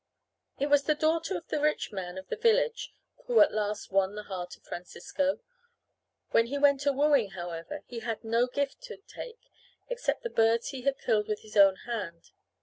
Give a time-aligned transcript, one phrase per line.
[0.57, 2.91] It was the daughter of the rich man of the village
[3.27, 5.41] who at last won the heart of Francisco.
[6.31, 9.51] When he went a wooing, however, he had no gift to take
[9.89, 12.31] except the birds he had killed with his own hand.